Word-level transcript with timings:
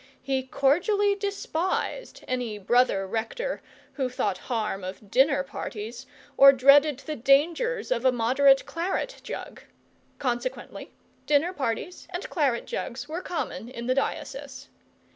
He 0.23 0.41
cordially 0.41 1.13
despised 1.13 2.23
any 2.27 2.57
brother 2.57 3.05
rector 3.05 3.61
who 3.93 4.09
thought 4.09 4.39
harm 4.39 4.83
of 4.83 5.11
dinner 5.11 5.43
parties, 5.43 6.07
or 6.37 6.51
dreaded 6.51 6.97
the 7.01 7.15
dangers 7.15 7.91
of 7.91 8.03
a 8.03 8.11
moderate 8.11 8.65
claret 8.65 9.21
jug; 9.21 9.61
consequently 10.17 10.91
dinner 11.27 11.53
parties 11.53 12.07
and 12.09 12.27
claret 12.31 12.65
jugs 12.65 13.07
were 13.07 13.21
common 13.21 13.69
in 13.69 13.85
the 13.85 13.93
diocese. 13.93 14.69